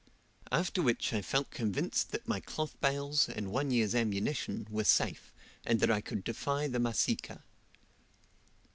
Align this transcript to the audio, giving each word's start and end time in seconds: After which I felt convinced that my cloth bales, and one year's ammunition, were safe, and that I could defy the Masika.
After 0.51 0.81
which 0.81 1.13
I 1.13 1.21
felt 1.21 1.51
convinced 1.51 2.09
that 2.11 2.27
my 2.27 2.39
cloth 2.39 2.75
bales, 2.81 3.29
and 3.29 3.51
one 3.51 3.69
year's 3.69 3.93
ammunition, 3.93 4.67
were 4.71 4.83
safe, 4.83 5.31
and 5.63 5.79
that 5.79 5.91
I 5.91 6.01
could 6.01 6.23
defy 6.23 6.67
the 6.67 6.79
Masika. 6.79 7.43